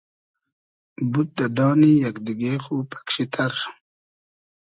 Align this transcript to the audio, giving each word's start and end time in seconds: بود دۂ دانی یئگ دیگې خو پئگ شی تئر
بود 1.11 1.29
دۂ 1.37 1.45
دانی 1.55 1.91
یئگ 2.01 2.17
دیگې 2.25 2.53
خو 2.63 2.75
پئگ 2.89 3.07
شی 3.13 3.25
تئر 3.33 3.53